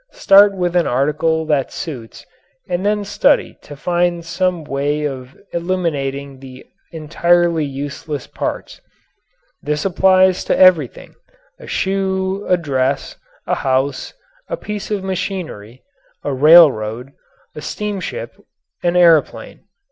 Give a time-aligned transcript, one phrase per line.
[0.13, 2.25] Start with an article that suits
[2.67, 8.81] and then study to find some way of eliminating the entirely useless parts.
[9.61, 11.13] This applies to everything
[11.59, 14.15] a shoe, a dress, a house,
[14.49, 15.83] a piece of machinery,
[16.23, 17.11] a railroad,
[17.53, 18.33] a steamship,
[18.81, 19.65] an airplane.